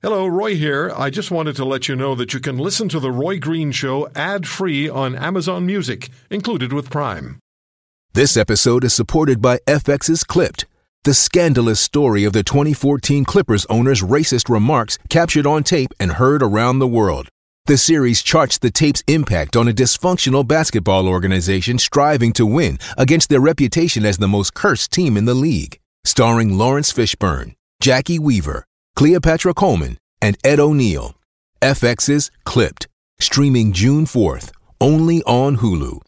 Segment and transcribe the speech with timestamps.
[0.00, 0.92] Hello, Roy here.
[0.96, 3.72] I just wanted to let you know that you can listen to The Roy Green
[3.72, 7.40] Show ad free on Amazon Music, included with Prime.
[8.12, 10.66] This episode is supported by FX's Clipped,
[11.02, 16.44] the scandalous story of the 2014 Clippers owner's racist remarks captured on tape and heard
[16.44, 17.28] around the world.
[17.66, 23.30] The series charts the tape's impact on a dysfunctional basketball organization striving to win against
[23.30, 25.80] their reputation as the most cursed team in the league.
[26.04, 28.64] Starring Laurence Fishburne, Jacki Weaver,
[28.98, 31.14] Cleopatra Coleman, and Ed O'Neill.
[31.62, 32.88] FX's Clipped,
[33.20, 34.50] streaming June 4th,
[34.80, 36.00] only on Hulu.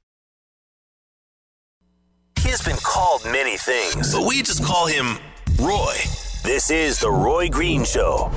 [2.42, 5.18] He's been called many things, but we just call him
[5.60, 5.94] Roy.
[6.42, 8.32] This is The Roy Green Show.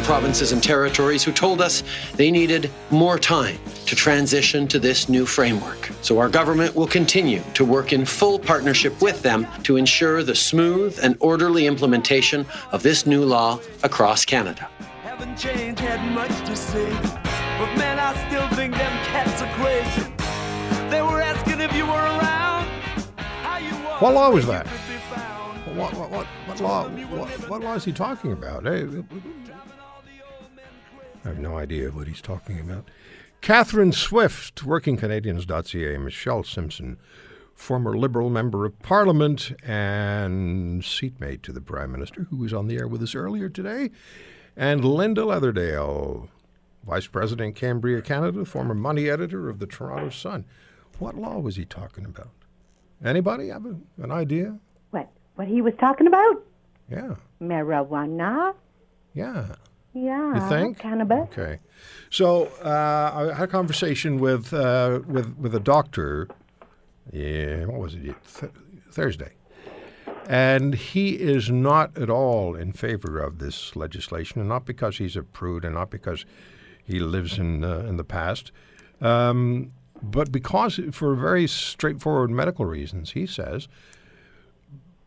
[0.00, 1.82] We heard from provinces and territories who told us
[2.14, 5.90] they needed more time to transition to this new framework.
[6.00, 10.34] So our government will continue to work in full partnership with them to ensure the
[10.34, 14.70] smooth and orderly implementation of this new law across Canada.
[15.02, 16.90] Haven't changed, had much to say.
[17.58, 20.10] But man, I still think them cats are crazy.
[20.88, 22.66] They were asking if you were around.
[23.18, 24.64] How you was, What law was that?
[24.64, 25.76] could be found.
[25.76, 26.88] What, what, what, what law?
[26.88, 28.64] What, what law is he talking about?
[28.64, 28.86] Hey,
[31.24, 32.88] I have no idea what he's talking about.
[33.40, 36.98] Catherine Swift, WorkingCanadians.ca, Michelle Simson,
[37.54, 42.76] former Liberal Member of Parliament and seatmate to the Prime Minister, who was on the
[42.76, 43.90] air with us earlier today,
[44.56, 46.28] and Linda Leatherdale,
[46.84, 50.44] Vice President Cambria Canada, former money editor of the Toronto Sun.
[50.98, 52.30] What law was he talking about?
[53.04, 54.58] Anybody have a, an idea?
[54.90, 55.10] What?
[55.36, 56.44] What he was talking about?
[56.90, 58.54] Yeah, Marijuana?
[59.14, 59.54] yeah.
[59.92, 60.34] Yeah.
[60.34, 60.78] You think?
[60.78, 61.28] Cannabis?
[61.32, 61.58] Okay.
[62.10, 66.28] So uh, I had a conversation with uh, with with a doctor.
[67.12, 68.14] Yeah, what was it?
[68.38, 68.52] Th-
[68.92, 69.32] Thursday,
[70.28, 75.16] and he is not at all in favor of this legislation, and not because he's
[75.16, 76.24] a prude, and not because
[76.84, 78.52] he lives in uh, in the past,
[79.00, 79.72] um,
[80.02, 83.12] but because for very straightforward medical reasons.
[83.12, 83.66] He says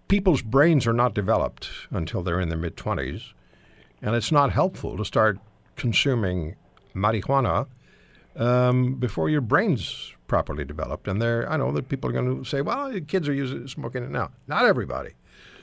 [0.10, 3.34] people's brains are not developed until they're in their mid twenties
[4.04, 5.40] and it's not helpful to start
[5.76, 6.56] consuming
[6.94, 7.66] marijuana
[8.36, 11.08] um, before your brain's properly developed.
[11.08, 14.04] And there, I know that people are going to say, "Well, kids are using smoking
[14.04, 15.12] it now." Not everybody.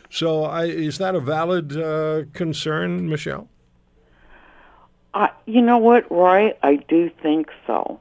[0.09, 3.49] So, I, is that a valid uh, concern, Michelle?
[5.15, 6.53] Uh, you know what, Roy?
[6.63, 8.01] I do think so.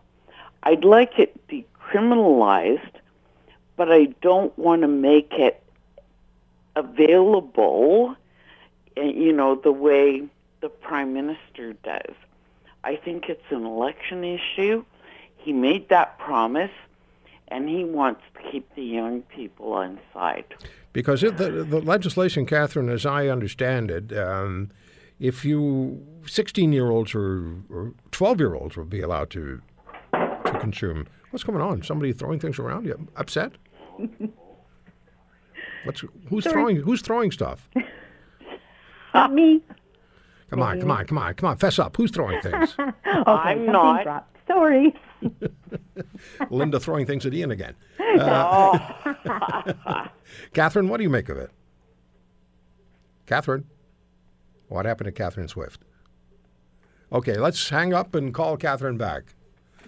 [0.63, 2.95] I'd like it decriminalized,
[3.77, 5.61] but I don't want to make it
[6.75, 8.15] available,
[8.95, 10.23] you know, the way
[10.61, 12.15] the Prime Minister does.
[12.83, 14.83] I think it's an election issue.
[15.37, 16.71] He made that promise,
[17.47, 20.45] and he wants to keep the young people on side.
[20.93, 24.71] Because it, the, the legislation, Catherine, as I understand it, um,
[25.19, 29.61] if you 16 year olds or, or 12 year olds will be allowed to
[30.13, 31.07] to consume.
[31.31, 31.83] What's going on?
[31.83, 32.85] Somebody throwing things around?
[32.85, 33.51] You upset?
[35.83, 37.69] What's who's throwing who's throwing stuff?
[39.19, 39.61] Not me.
[40.49, 41.97] Come on, come on, come on, come on, fess up.
[41.97, 42.75] Who's throwing things?
[43.05, 44.03] Okay, I'm not.
[44.03, 44.37] dropped.
[44.47, 44.93] Sorry.
[46.49, 47.75] Linda throwing things at Ian again.
[47.99, 48.79] Oh,
[50.53, 51.51] Catherine, what do you make of it?
[53.25, 53.65] Catherine,
[54.69, 55.81] what happened to Catherine Swift?
[57.11, 59.35] Okay, let's hang up and call Catherine back.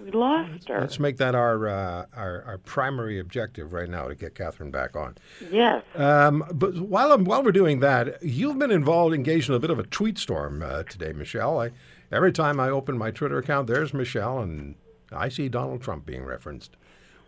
[0.03, 0.79] We lost her.
[0.79, 4.95] Let's make that our, uh, our our primary objective right now to get Catherine back
[4.95, 5.17] on.
[5.51, 5.83] Yes.
[5.95, 9.69] Um, but while I'm, while we're doing that, you've been involved, engaged in a bit
[9.69, 11.59] of a tweet storm uh, today, Michelle.
[11.59, 11.71] I,
[12.11, 14.75] every time I open my Twitter account, there's Michelle, and
[15.11, 16.75] I see Donald Trump being referenced.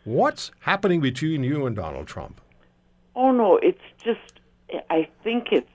[0.04, 2.42] What's happening between you and Donald Trump?
[3.16, 4.42] Oh no, it's just
[4.90, 5.70] I think it's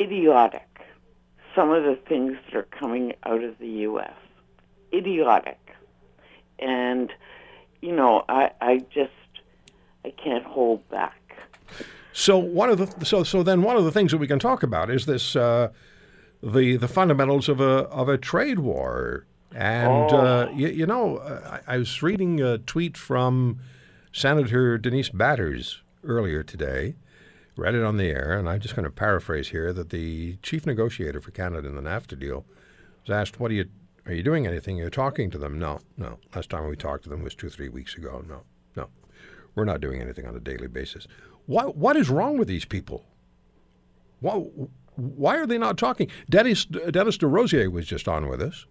[0.00, 0.66] idiotic.
[1.54, 4.14] Some of the things that are coming out of the U.S.
[4.92, 5.58] idiotic,
[6.58, 7.12] and
[7.80, 9.12] you know I I just
[10.04, 11.16] I can't hold back.
[12.12, 14.62] So one of the so so then one of the things that we can talk
[14.62, 15.68] about is this uh,
[16.42, 19.26] the the fundamentals of a of a trade war.
[19.52, 23.58] And uh, you, you know, uh, I, I was reading a tweet from
[24.12, 26.94] Senator Denise Batters earlier today.
[27.56, 30.66] Read it on the air, and I'm just going to paraphrase here that the chief
[30.66, 32.44] negotiator for Canada in the NAFTA deal
[33.04, 33.66] was asked, "What do you
[34.06, 34.76] are you doing anything?
[34.76, 36.18] You're talking to them?" No, no.
[36.34, 38.24] Last time we talked to them was two three weeks ago.
[38.28, 38.42] No,
[38.76, 38.88] no.
[39.54, 41.06] We're not doing anything on a daily basis.
[41.46, 43.04] What what is wrong with these people?
[44.20, 44.46] What
[44.96, 46.10] why are they not talking?
[46.28, 48.66] Dennis Dennis DesRosiers was just on with us,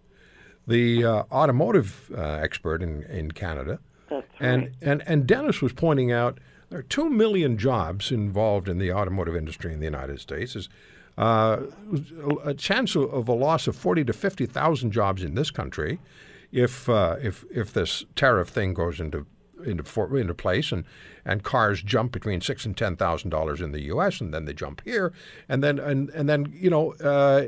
[0.66, 3.80] the uh, automotive uh, expert in, in Canada.
[4.08, 4.72] That's And, right.
[4.82, 6.38] and, and Dennis was pointing out
[6.68, 10.68] there are 2 million jobs involved in the automotive industry in the United States.
[11.18, 11.62] Uh,
[12.44, 15.98] a chance of, a loss of 40 to 50,000 jobs in this country
[16.52, 19.26] if, uh, if, if this tariff thing goes into,
[19.64, 20.84] into, for, into place and,
[21.24, 24.20] and cars jump between six and $10,000 in the U.S.
[24.20, 25.12] and then they jump here.
[25.48, 27.46] And then, and, and then you know, uh,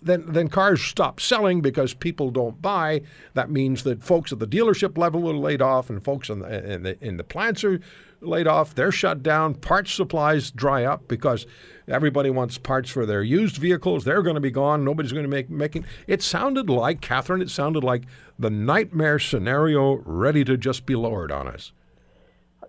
[0.00, 3.02] then then cars stop selling because people don't buy.
[3.34, 6.72] That means that folks at the dealership level are laid off, and folks in the
[6.72, 7.80] in the, in the plants are
[8.20, 8.74] laid off.
[8.74, 9.54] They're shut down.
[9.54, 11.46] Parts supplies dry up because
[11.86, 14.04] everybody wants parts for their used vehicles.
[14.04, 14.84] They're going to be gone.
[14.84, 15.84] Nobody's going to make making.
[16.06, 17.42] It sounded like Catherine.
[17.42, 18.02] It sounded like
[18.38, 21.72] the nightmare scenario ready to just be lowered on us.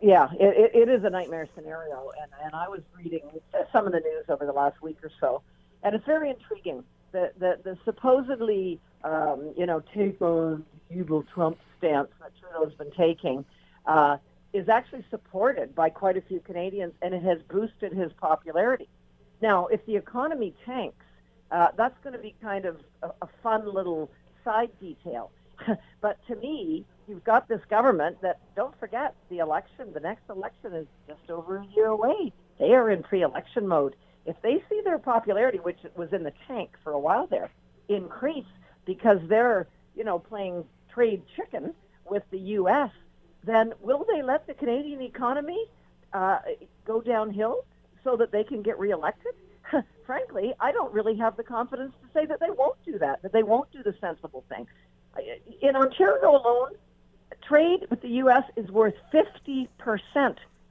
[0.02, 3.22] Yeah, it, it, is a nightmare scenario, and, and I was reading
[3.74, 5.42] some of the news over the last week or so,
[5.84, 6.86] and it's very intriguing.
[7.12, 10.16] The the, the supposedly um, you know take
[10.90, 13.44] evil Trump stance that Trudeau's been taking
[13.86, 14.18] uh,
[14.54, 18.90] is actually supported by quite a few Canadians, and it has boosted his popularity.
[19.42, 21.06] Now, if the economy tanks,
[21.52, 24.10] uh, that's going to be kind of a, a fun little
[24.44, 25.32] side detail.
[26.02, 30.74] but to me, you've got this government that, don't forget, the election, the next election
[30.74, 32.32] is just over a year away.
[32.60, 33.96] They are in pre election mode.
[34.26, 37.50] If they see their popularity, which was in the tank for a while there,
[37.88, 38.46] increase
[38.86, 41.74] because they're, you know, playing trade chicken
[42.10, 42.92] with the U.S.,
[43.44, 45.66] then will they let the Canadian economy
[46.14, 46.40] uh,
[46.86, 47.66] go downhill
[48.04, 49.34] so that they can get reelected?
[50.06, 53.32] Frankly, I don't really have the confidence to say that they won't do that, that
[53.32, 54.68] they won't do the sensible thing.
[55.62, 56.72] In Ontario alone,
[57.48, 58.44] trade with the U.S.
[58.56, 59.68] is worth 50%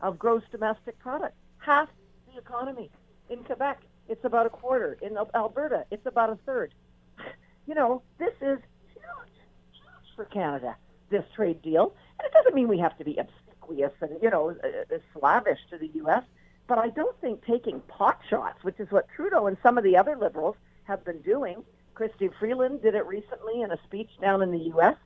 [0.00, 1.88] of gross domestic product, half
[2.32, 2.90] the economy.
[3.30, 4.96] In Quebec, it's about a quarter.
[5.02, 6.74] In Alberta, it's about a third.
[7.66, 8.58] You know, this is
[8.94, 9.34] huge,
[9.72, 10.74] huge for Canada,
[11.10, 11.94] this trade deal.
[12.18, 15.58] And it doesn't mean we have to be obsequious and, you know, uh, uh, slavish
[15.70, 16.22] to the U.S.,
[16.66, 19.96] but I don't think taking pot shots, which is what Trudeau and some of the
[19.96, 21.64] other liberals have been doing,
[21.94, 24.96] Chrystia Freeland did it recently in a speech down in the U.S.,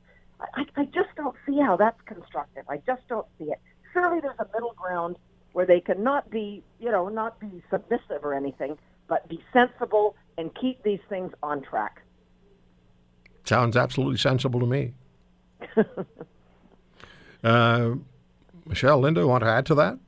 [0.54, 2.64] I, I just don't see how that's constructive.
[2.68, 3.60] I just don't see it.
[3.92, 5.16] Surely there's a middle ground
[5.52, 8.78] where they can not be, you know, not be submissive or anything,
[9.08, 12.02] but be sensible and keep these things on track.
[13.44, 14.94] Sounds absolutely sensible to me.
[17.44, 17.90] uh,
[18.66, 19.98] Michelle, Linda, want to add to that?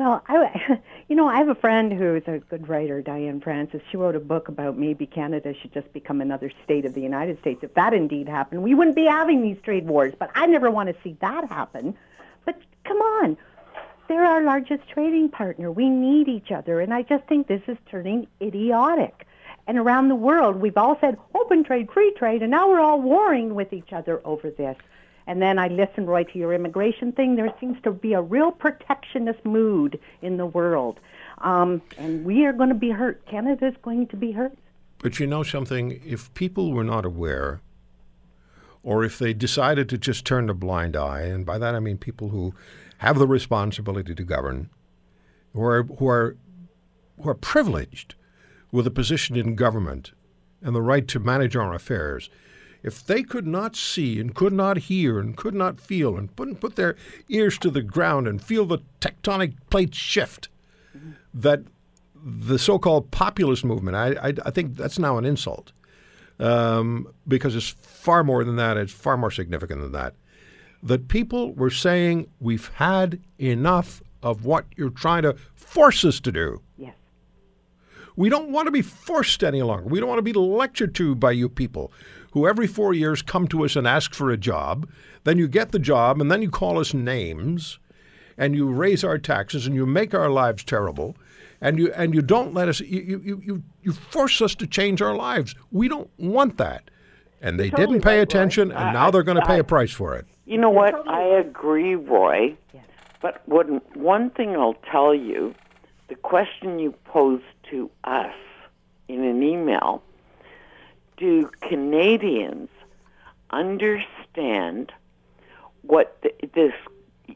[0.00, 3.82] Well, I, you know, I have a friend who's a good writer, Diane Francis.
[3.90, 7.38] She wrote a book about maybe Canada should just become another state of the United
[7.40, 7.62] States.
[7.62, 10.14] If that indeed happened, we wouldn't be having these trade wars.
[10.18, 11.94] But I never want to see that happen.
[12.46, 13.36] But come on,
[14.08, 15.70] they're our largest trading partner.
[15.70, 19.26] We need each other, and I just think this is turning idiotic.
[19.66, 23.00] And around the world, we've all said open trade, free trade, and now we're all
[23.00, 24.76] warring with each other over this.
[25.26, 27.36] And then I listened, Roy, to your immigration thing.
[27.36, 30.98] There seems to be a real protectionist mood in the world.
[31.38, 33.24] Um, and we are going to be hurt.
[33.26, 34.56] Canada is going to be hurt.
[34.98, 36.00] But you know something?
[36.04, 37.60] If people were not aware,
[38.82, 41.96] or if they decided to just turn a blind eye, and by that I mean
[41.96, 42.54] people who
[42.98, 44.68] have the responsibility to govern,
[45.52, 46.36] who are, who are,
[47.20, 48.14] who are privileged
[48.72, 50.12] with a position in government
[50.62, 52.30] and the right to manage our affairs,
[52.82, 56.60] if they could not see and could not hear and could not feel and couldn't
[56.60, 56.96] put their
[57.28, 60.48] ears to the ground and feel the tectonic plates shift,
[61.34, 61.60] that
[62.22, 65.72] the so-called populist movement, I, I, I think that's now an insult
[66.38, 68.76] um, because it's far more than that.
[68.76, 70.14] It's far more significant than that.
[70.82, 76.32] That people were saying we've had enough of what you're trying to force us to
[76.32, 76.60] do.
[78.20, 78.24] Yes.
[78.24, 79.84] We don't want to be forced any longer.
[79.88, 81.90] We don't want to be lectured to by you people
[82.32, 84.88] who every four years come to us and ask for a job.
[85.24, 87.78] Then you get the job, and then you call us names,
[88.38, 91.16] and you raise our taxes, and you make our lives terrible,
[91.60, 92.80] and you and you don't let us.
[92.80, 95.54] You you you, you force us to change our lives.
[95.72, 96.90] We don't want that.
[97.42, 98.22] And they Totally didn't pay right, Roy.
[98.22, 100.26] attention, and I- now they're going to pay a price for it.
[100.44, 100.90] You know what?
[100.90, 102.56] totally I agree, Roy.
[103.22, 105.54] But one, one thing I'll tell you
[106.08, 108.34] the question you posed to us
[109.08, 110.02] in an email
[111.20, 112.70] do Canadians
[113.50, 114.92] understand
[115.82, 116.72] what th this,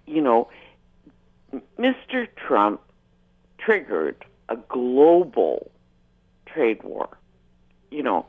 [0.07, 0.49] you know,
[1.79, 2.27] Mr.
[2.35, 2.81] Trump
[3.59, 5.71] triggered a global
[6.47, 7.09] trade war?
[7.91, 8.27] You know,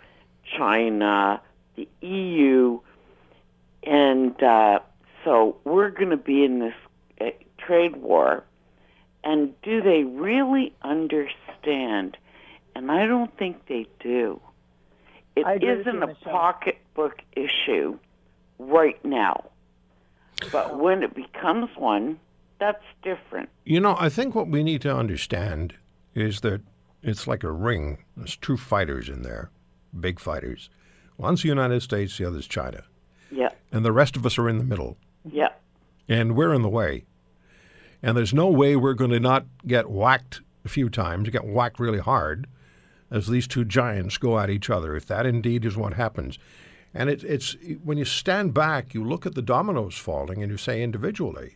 [0.58, 1.42] China,
[1.76, 2.80] the EU,
[3.84, 4.80] and uh,
[5.24, 6.76] so we're going to be in this
[7.22, 8.44] uh, trade war.
[9.26, 12.18] And do they really understand
[12.76, 14.40] and I don't think they do.
[15.38, 16.32] It I agree with isn't you, a Michelle.
[16.34, 17.98] pocketbook issue
[18.60, 19.46] right now.
[20.52, 22.20] But when it becomes one,
[22.60, 23.50] that's different.
[23.64, 25.74] You know, I think what we need to understand
[26.14, 26.62] is that
[27.02, 28.00] it's like a ring.
[28.18, 29.50] There's two fighters in there,
[29.98, 30.70] big fighters.
[31.18, 32.84] One's the United States, the other's China.
[33.32, 34.98] Yeah, And the rest of us are in the middle.
[35.30, 35.50] yeah.
[36.08, 37.06] And we're in the way.
[38.06, 41.80] And there's no way we're going to not get whacked a few times, get whacked
[41.80, 42.46] really hard
[43.10, 46.38] as these two giants go at each other, if that indeed is what happens.
[46.94, 50.58] And it, it's when you stand back, you look at the dominoes falling and you
[50.58, 51.56] say individually,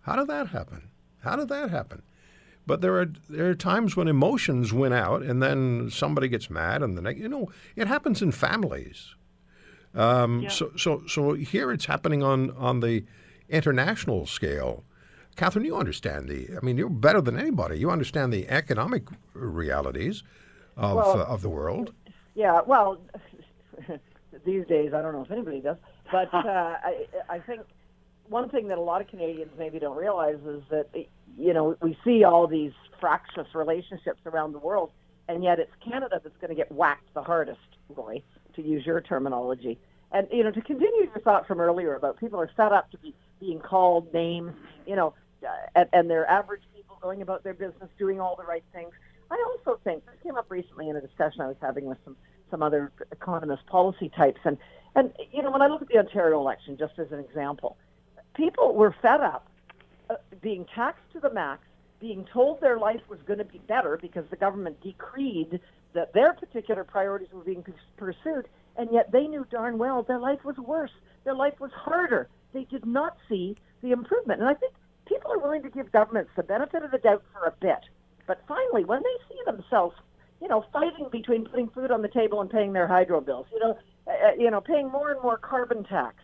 [0.00, 0.90] how did that happen?
[1.20, 2.02] How did that happen?
[2.66, 6.82] But there are there are times when emotions win out, and then somebody gets mad,
[6.82, 9.14] and the next, you know, it happens in families.
[9.94, 13.04] Um, So so so here it's happening on on the
[13.48, 14.84] international scale.
[15.38, 16.48] Catherine, you understand the.
[16.56, 17.78] I mean, you're better than anybody.
[17.78, 19.04] You understand the economic
[19.34, 20.24] realities
[20.76, 21.94] of Well- uh, of the world.
[22.34, 22.98] Yeah, well,
[24.44, 25.76] these days I don't know if anybody does,
[26.10, 27.62] but uh, I, I think
[28.28, 30.88] one thing that a lot of Canadians maybe don't realize is that
[31.36, 34.90] you know we see all these fractious relationships around the world,
[35.28, 37.60] and yet it's Canada that's going to get whacked the hardest,
[37.94, 38.22] Roy,
[38.56, 39.78] to use your terminology.
[40.10, 42.98] And you know, to continue your thought from earlier about people are set up to
[42.98, 44.52] be being called names,
[44.84, 45.14] you know,
[45.74, 48.92] and, and they're average people going about their business, doing all the right things.
[49.30, 52.16] I also think this came up recently in a discussion I was having with some
[52.50, 54.56] some other economist policy types, and
[54.94, 57.76] and you know, when I look at the Ontario election, just as an example,
[58.34, 59.48] people were fed up
[60.10, 61.62] uh, being taxed to the max,
[62.00, 65.60] being told their life was going to be better because the government decreed
[65.92, 67.64] that their particular priorities were being
[67.96, 70.92] pursued, and yet they knew darn well their life was worse.
[71.24, 72.28] Their life was harder.
[72.52, 74.40] They did not see the improvement.
[74.40, 74.72] And I think
[75.08, 77.80] people are willing to give governments the benefit of the doubt for a bit.
[78.26, 79.96] But finally, when they see themselves,
[80.40, 83.58] you know, fighting between putting food on the table and paying their hydro bills, you
[83.58, 86.16] know, uh, you know, paying more and more carbon tax,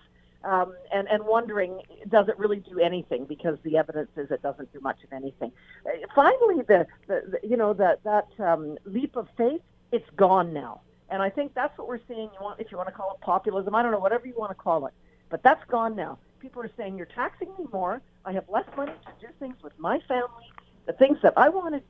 [0.45, 4.73] um, and and wondering does it really do anything because the evidence is it doesn't
[4.73, 5.51] do much of anything.
[5.87, 10.53] Uh, finally, the, the, the you know that that um, leap of faith it's gone
[10.53, 12.31] now, and I think that's what we're seeing.
[12.35, 14.51] You want if you want to call it populism, I don't know whatever you want
[14.51, 14.93] to call it,
[15.31, 16.19] but that's gone now.
[16.45, 18.03] People are saying you're taxing me more.
[18.27, 20.53] I have less money to do things with my family,
[20.85, 21.87] the things that I want to do,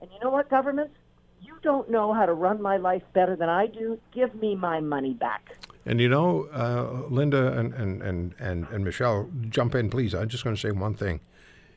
[0.00, 0.94] and you know what, governments.
[1.42, 3.98] You don't know how to run my life better than I do.
[4.14, 5.56] Give me my money back.
[5.84, 10.14] And you know, uh, Linda and, and, and, and, and Michelle, jump in, please.
[10.14, 11.18] I'm just going to say one thing.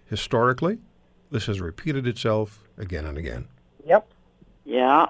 [0.05, 0.77] Historically,
[1.31, 3.47] this has repeated itself again and again.
[3.87, 4.07] Yep.
[4.65, 5.07] Yeah.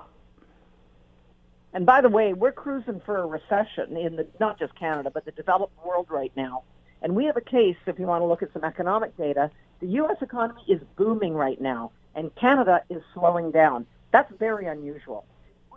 [1.74, 5.26] And by the way, we're cruising for a recession in the not just Canada, but
[5.26, 6.64] the developed world right now.
[7.02, 9.88] And we have a case, if you want to look at some economic data, the
[9.88, 10.18] U.S.
[10.22, 13.86] economy is booming right now, and Canada is slowing down.
[14.12, 15.26] That's very unusual.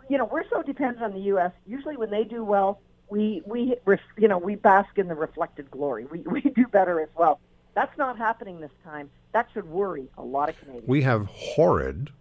[0.09, 1.51] You know, we're so dependent on the U.S.
[1.65, 3.75] Usually, when they do well, we we
[4.17, 6.05] you know we bask in the reflected glory.
[6.05, 7.39] We we do better as well.
[7.75, 9.09] That's not happening this time.
[9.31, 10.87] That should worry a lot of Canadians.
[10.87, 12.11] We have horrid,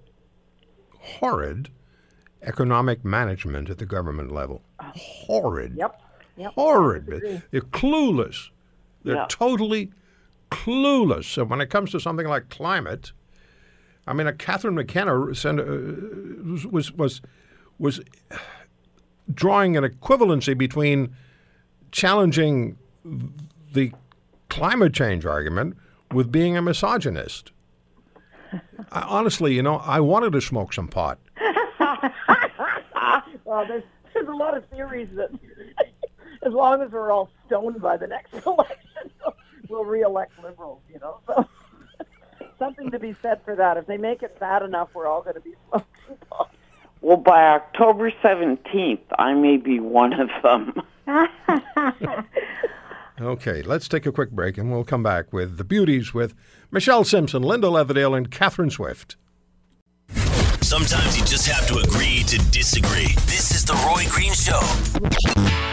[0.98, 1.70] horrid
[2.42, 4.62] economic management at the government level.
[4.80, 4.92] Ah.
[4.96, 5.74] Horrid.
[5.76, 6.00] Yep.
[6.36, 6.52] Yep.
[6.54, 7.42] Horrid.
[7.50, 8.48] They're clueless.
[9.04, 9.26] They're Yeah.
[9.28, 9.90] totally
[10.50, 11.24] clueless.
[11.24, 13.12] So when it comes to something like climate,
[14.06, 15.64] I mean, a Catherine McKenna sent, uh,
[16.70, 17.20] was was
[17.78, 18.00] was
[19.32, 21.14] drawing an equivalency between
[21.90, 22.76] challenging
[23.72, 23.92] the
[24.48, 25.76] climate change argument
[26.12, 27.52] with being a misogynist.
[28.90, 31.18] I, honestly, you know, I wanted to smoke some pot.
[33.44, 33.82] Well, there's
[34.14, 35.30] there's a lot of theories that
[36.46, 38.76] as long as we're all stoned by the next election,
[39.68, 40.80] we'll re-elect liberals.
[40.92, 41.48] You know, so
[42.58, 43.76] something to be said for that.
[43.76, 46.54] If they make it bad enough, we're all going to be smoking pot.
[47.00, 50.82] Well, by October 17th, I may be one of them.
[53.20, 56.34] Okay, let's take a quick break and we'll come back with the beauties with
[56.72, 59.16] Michelle Simson, Linda Leatherdale, and Catherine Swift.
[60.62, 63.14] Sometimes you just have to agree to disagree.
[63.26, 65.71] This is The Roy Green Show.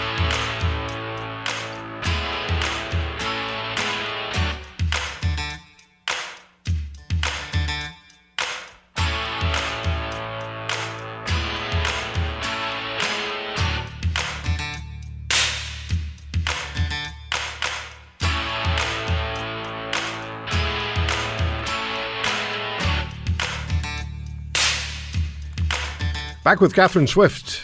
[26.49, 27.61] Back with Catherine Swift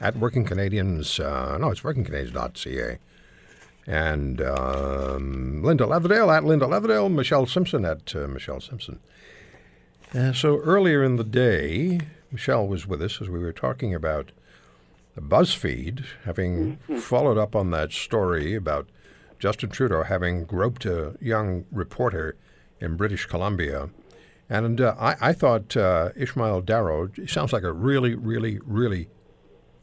[0.00, 1.20] at Working Canadians.
[1.20, 2.98] Uh, no, it's workingcanadians.ca.
[3.86, 8.98] And um, Linda Leatherdale at Linda Leatherdale, Michelle Simson at uh, Michelle Simson.
[10.12, 12.00] Uh, so earlier in the day,
[12.32, 14.32] Michelle was with us as we were talking about
[15.14, 18.88] the BuzzFeed having followed up on that story about
[19.38, 22.34] Justin Trudeau having groped a young reporter
[22.80, 23.90] in British Columbia.
[24.54, 29.08] And uh, I, I thought uh, Ishmael Daro sounds like a really, really, really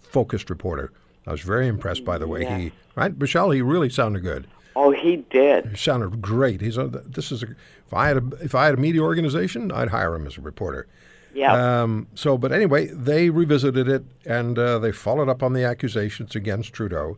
[0.01, 0.93] focused reporter.
[1.27, 3.51] I was very impressed by the way he, right, Michelle.
[3.51, 4.47] He really sounded good.
[4.75, 5.67] Oh, he did.
[5.67, 6.61] He sounded great.
[6.61, 7.47] He's a, this is a,
[7.85, 10.41] if I had a if I had a media organization, I'd hire him as a
[10.41, 10.87] reporter.
[11.33, 11.81] Yeah.
[11.81, 16.35] Um, so, but anyway, they revisited it and uh, they followed up on the accusations
[16.35, 17.17] against Trudeau,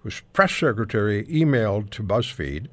[0.00, 2.66] whose press secretary emailed to BuzzFeed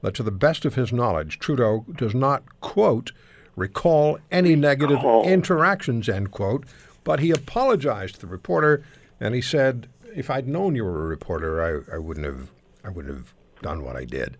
[0.00, 3.12] that, to the best of his knowledge, Trudeau does not quote
[3.58, 6.64] recall any negative interactions end quote,
[7.04, 8.84] but he apologized to the reporter
[9.20, 12.50] and he said, "If I'd known you were a reporter, I, I wouldn't have
[12.84, 14.36] I wouldn't have done what I did."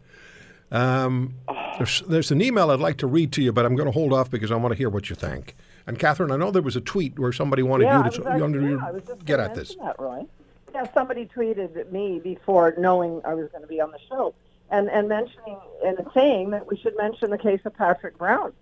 [0.70, 1.34] Um,
[1.78, 4.12] there's, there's an email I'd like to read to you, but I'm going to hold
[4.12, 5.54] off because I want to hear what you think.
[5.86, 8.40] And Catherine, I know there was a tweet where somebody wanted yeah, you to was
[8.40, 9.74] wanted yeah, to I was just get at this.
[9.76, 10.26] That, Roy.
[10.74, 14.34] Yeah, somebody tweeted at me before knowing I was going to be on the show,
[14.70, 18.52] and and mentioning and saying that we should mention the case of Patrick Brown,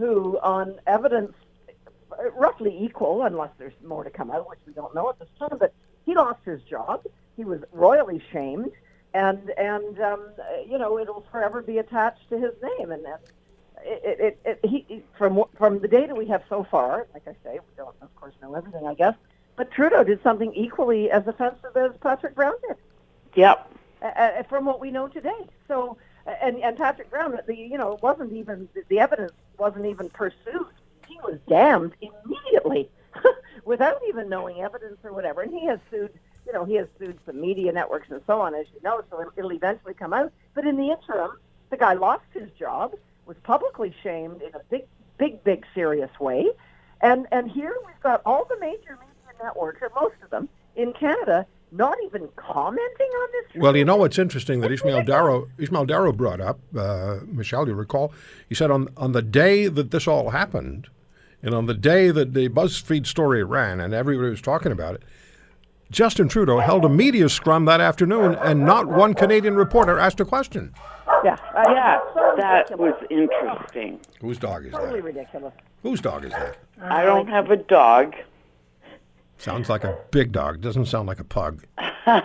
[0.00, 1.34] who on evidence
[2.36, 5.58] roughly equal, unless there's more to come out, which we don't know at this time,
[5.60, 5.72] but
[6.06, 7.04] he lost his job.
[7.36, 8.72] He was royally shamed,
[9.14, 10.22] and and um,
[10.68, 13.04] you know it'll forever be attached to his name, and.
[13.06, 13.18] and
[13.84, 17.32] it, it, it, he, from what- from the data we have so far, like I
[17.44, 19.14] say, we don't of course know everything, I guess.
[19.56, 22.76] But Trudeau did something equally as offensive as Patrick Brown did,
[23.36, 23.72] Yep.
[24.02, 25.40] uh, from what we know today.
[25.68, 25.96] So,
[26.42, 30.66] and and Patrick Brown, the you know, it wasn't even the evidence wasn't even pursued.
[31.06, 32.88] He was damned immediately,
[33.64, 35.42] without even knowing evidence or whatever.
[35.42, 36.12] And he has sued,
[36.46, 39.02] you know, he has sued some media networks and so on, as you know.
[39.10, 40.32] So it'll eventually come out.
[40.54, 41.32] But in the interim,
[41.68, 42.94] the guy lost his job,
[43.26, 44.86] was publicly shamed in a big,
[45.18, 46.50] big, big, serious way.
[47.00, 50.92] And and here we've got all the major media networks, or most of them, in
[50.92, 53.62] Canada, not even commenting on this.
[53.62, 57.74] Well, you know what's interesting that Ismail Daro Ishmael Daro brought up, uh, Michelle, you
[57.74, 58.12] recall,
[58.48, 60.88] he said on on the day that this all happened,
[61.42, 65.02] and on the day that the BuzzFeed story ran and everybody was talking about it,
[65.90, 70.24] Justin Trudeau held a media scrum that afternoon, and not one Canadian reporter asked a
[70.24, 70.72] question.
[71.24, 71.98] Yeah, uh, Yeah,
[72.36, 74.00] that was interesting.
[74.20, 74.96] Whose dog is totally that?
[74.96, 75.54] Totally ridiculous.
[75.82, 76.56] Whose dog is that?
[76.82, 78.14] I don't have a dog.
[79.40, 80.60] Sounds like a big dog.
[80.60, 81.64] Doesn't sound like a pug.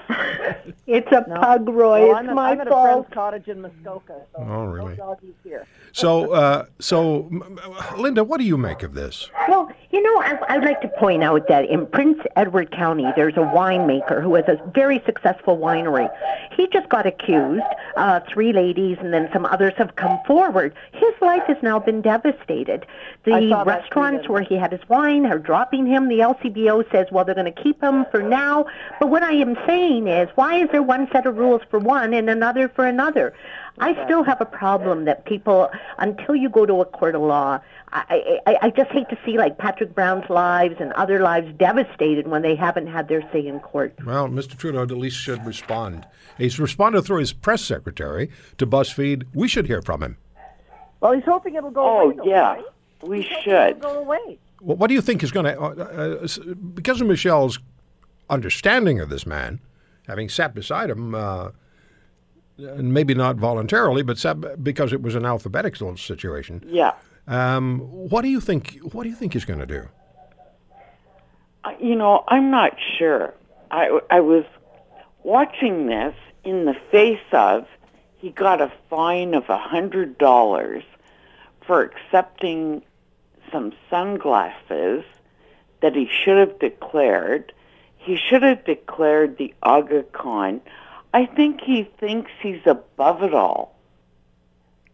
[0.87, 2.07] It's a pug, Roy.
[2.07, 4.91] Well, it's I'm, at, my I'm at a friend's cottage in Muskoka, so Oh, really?
[4.91, 5.67] no doggies here.
[5.91, 9.29] So, uh, so, m- m- Linda, what do you make of this?
[9.47, 13.35] Well, you know, I, I'd like to point out that in Prince Edward County, there's
[13.35, 16.09] a winemaker who has a very successful winery.
[16.55, 17.63] He just got accused.
[17.95, 20.73] Uh, three ladies and then some others have come forward.
[20.93, 22.85] His life has now been devastated.
[23.23, 26.09] The restaurants where he had his wine are dropping him.
[26.09, 28.65] The LCBO says, well, they're going to keep him for now.
[28.99, 32.13] But what I am saying is, why is there one set of rules for one
[32.13, 33.33] and another for another?
[33.79, 37.59] I still have a problem that people, until you go to a court of law,
[37.91, 42.27] I, I, I just hate to see like Patrick Brown's lives and other lives devastated
[42.27, 43.93] when they haven't had their say in court.
[44.05, 44.57] Well, Mr.
[44.57, 46.05] Trudeau at least should respond.
[46.37, 49.23] He's responded through his press secretary to BuzzFeed.
[49.33, 50.17] We should hear from him.
[51.01, 52.15] Well, he's hoping it'll go Oh, away.
[52.17, 52.53] though, yeah.
[52.53, 52.63] right?
[53.03, 53.77] We He's should.
[53.77, 54.39] It'll go away.
[54.65, 55.67] What, do you think is going to, uh,
[56.25, 57.59] uh, because of Michelle's
[58.31, 59.59] understanding of this man,
[60.07, 61.49] having sat beside him, uh,
[62.57, 66.63] and maybe not voluntarily, but sat, because it was an alphabetical situation.
[66.67, 66.93] Yeah.
[67.27, 68.79] Um, what do you think?
[68.91, 69.87] What do you think he's going to do?
[71.63, 73.33] I- You know, I'm not sure.
[73.71, 74.45] I, I was
[75.23, 77.67] watching this in the face of
[78.17, 80.83] he got a fine of a hundred dollars
[81.65, 82.83] for accepting
[83.55, 85.05] some sunglasses
[85.81, 87.53] that he should have declared.
[87.97, 90.59] He should have declared the Aga Khan.
[91.13, 93.73] I think he thinks he's above it all.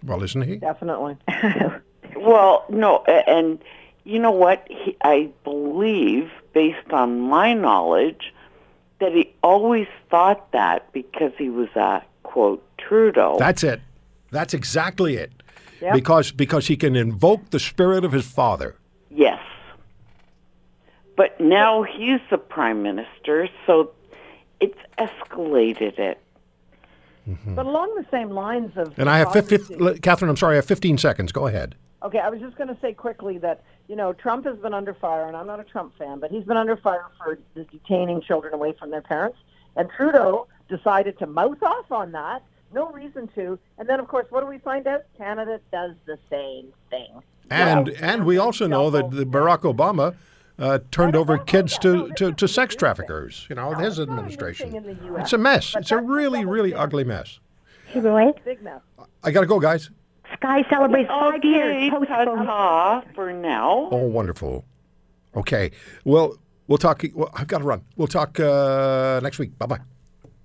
[0.03, 0.57] Well, isn't he?
[0.57, 1.17] Definitely.
[2.13, 3.57] Well, no, and
[4.03, 4.67] you know what?
[4.69, 8.31] He, I believe, based on my knowledge,
[8.99, 13.37] that he always thought that because he was a quote Trudeau.
[13.39, 13.81] That's it.
[14.29, 15.31] That's exactly it.
[15.81, 15.93] Yep.
[15.93, 18.75] Because because he can invoke the spirit of his father.
[19.09, 19.39] yes,
[21.17, 23.91] but now he's the prime minister, so
[24.59, 26.21] it's escalated it.
[27.29, 27.55] Mm-hmm.
[27.55, 30.29] But along the same lines of And I have 50, Catherine.
[30.29, 30.53] I'm sorry.
[30.53, 31.31] I have 15 seconds.
[31.31, 31.75] Go ahead.
[32.03, 34.93] Okay, I was just going to say quickly that you know Trump has been under
[34.93, 38.53] fire, and I'm not a Trump fan, but he's been under fire for detaining children
[38.53, 39.37] away from their parents.
[39.75, 43.57] And Trudeau decided to mouth off on that, no reason to.
[43.77, 45.03] And then, of course, what do we find out?
[45.17, 47.21] Canada does the same thing.
[47.49, 47.93] And Yeah.
[48.13, 50.15] and we also know that the Barack Obama
[50.59, 53.47] uh, turned over kids to, to, to sex traffickers.
[53.49, 54.75] You know, his administration.
[54.75, 55.23] in the US.
[55.23, 55.73] It's a mess.
[55.73, 56.75] But It's a really, really it.
[56.75, 57.39] ugly mess.
[57.87, 58.31] Hey, Roy.
[58.45, 58.79] Big mess.
[59.23, 59.89] I got to go, guys.
[60.35, 62.07] Sky celebrates five Okay, years postponed.
[62.47, 63.89] ta-ta for now.
[63.91, 64.63] Oh, wonderful.
[65.35, 65.71] Okay.
[66.05, 67.03] Well, we'll talk.
[67.13, 67.81] Well, I've got to run.
[67.97, 69.57] We'll talk uh, next week.
[69.57, 69.79] Bye bye.